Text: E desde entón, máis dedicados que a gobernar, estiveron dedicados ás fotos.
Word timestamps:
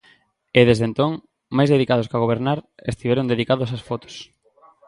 E 0.59 0.61
desde 0.69 0.85
entón, 0.89 1.11
máis 1.57 1.71
dedicados 1.73 2.07
que 2.09 2.15
a 2.17 2.23
gobernar, 2.25 2.59
estiveron 2.91 3.29
dedicados 3.33 3.73
ás 3.75 3.85
fotos. 3.89 4.15